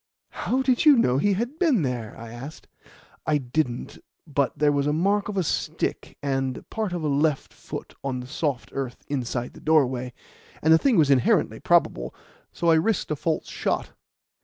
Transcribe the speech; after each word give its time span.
"How 0.29 0.63
did 0.63 0.83
you 0.83 0.95
know 0.95 1.19
he 1.19 1.33
had 1.33 1.59
been 1.59 1.83
there?" 1.83 2.17
I 2.17 2.31
asked. 2.31 2.67
"I 3.27 3.37
didn't; 3.37 3.99
but 4.25 4.57
there 4.57 4.71
was 4.71 4.87
the 4.87 4.93
mark 4.93 5.29
of 5.29 5.37
a 5.37 5.43
stick 5.43 6.17
and 6.23 6.67
part 6.71 6.91
of 6.91 7.03
a 7.03 7.07
left 7.07 7.53
foot 7.53 7.93
on 8.03 8.19
the 8.19 8.25
soft 8.25 8.71
earth 8.73 9.03
inside 9.09 9.53
the 9.53 9.59
doorway, 9.61 10.11
and 10.63 10.73
the 10.73 10.79
thing 10.79 10.97
was 10.97 11.11
inherently 11.11 11.59
probable, 11.59 12.15
so 12.51 12.71
I 12.71 12.77
risked 12.77 13.11
a 13.11 13.15
false 13.15 13.47
shot." 13.47 13.91